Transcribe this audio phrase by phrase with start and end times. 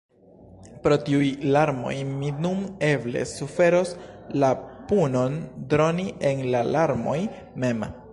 [0.85, 1.25] “Pro tiuj
[1.55, 3.91] larmoj mi nun eble suferos
[4.45, 4.49] la
[4.93, 5.37] punon
[5.75, 7.19] droni en la larmoj
[7.65, 7.87] mem.